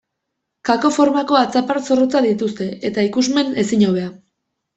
[0.69, 4.11] Kako formako atzapar zorrotzak dituzte, eta ikusmen ezin hobea.